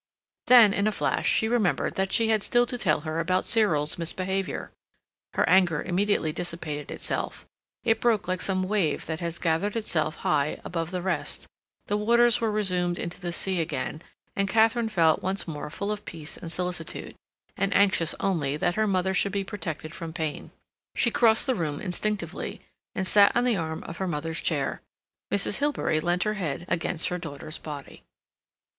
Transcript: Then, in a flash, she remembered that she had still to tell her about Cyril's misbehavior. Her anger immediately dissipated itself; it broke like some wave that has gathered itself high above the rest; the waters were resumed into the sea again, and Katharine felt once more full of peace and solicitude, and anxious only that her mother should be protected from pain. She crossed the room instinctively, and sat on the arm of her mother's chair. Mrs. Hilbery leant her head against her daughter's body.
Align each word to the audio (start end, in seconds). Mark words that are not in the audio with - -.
Then, 0.47 0.73
in 0.73 0.87
a 0.87 0.91
flash, 0.91 1.29
she 1.29 1.47
remembered 1.47 1.93
that 1.93 2.11
she 2.11 2.29
had 2.29 2.41
still 2.41 2.65
to 2.65 2.77
tell 2.79 3.01
her 3.01 3.19
about 3.19 3.45
Cyril's 3.45 3.99
misbehavior. 3.99 4.71
Her 5.35 5.47
anger 5.47 5.83
immediately 5.83 6.31
dissipated 6.31 6.89
itself; 6.89 7.45
it 7.83 8.01
broke 8.01 8.27
like 8.27 8.41
some 8.41 8.63
wave 8.63 9.05
that 9.05 9.19
has 9.19 9.37
gathered 9.37 9.75
itself 9.75 10.15
high 10.15 10.59
above 10.65 10.89
the 10.89 11.03
rest; 11.03 11.45
the 11.85 11.97
waters 11.97 12.41
were 12.41 12.49
resumed 12.51 12.97
into 12.97 13.21
the 13.21 13.31
sea 13.31 13.61
again, 13.61 14.01
and 14.35 14.49
Katharine 14.49 14.89
felt 14.89 15.21
once 15.21 15.47
more 15.47 15.69
full 15.69 15.91
of 15.91 16.03
peace 16.03 16.35
and 16.35 16.51
solicitude, 16.51 17.13
and 17.55 17.71
anxious 17.75 18.15
only 18.19 18.57
that 18.57 18.73
her 18.73 18.87
mother 18.87 19.13
should 19.13 19.31
be 19.31 19.43
protected 19.43 19.93
from 19.93 20.13
pain. 20.13 20.49
She 20.95 21.11
crossed 21.11 21.45
the 21.45 21.53
room 21.53 21.79
instinctively, 21.79 22.59
and 22.95 23.05
sat 23.05 23.31
on 23.35 23.43
the 23.43 23.55
arm 23.55 23.83
of 23.83 23.97
her 23.97 24.07
mother's 24.07 24.41
chair. 24.41 24.81
Mrs. 25.31 25.57
Hilbery 25.59 25.99
leant 26.01 26.23
her 26.23 26.33
head 26.41 26.65
against 26.69 27.09
her 27.09 27.19
daughter's 27.19 27.59
body. 27.59 28.01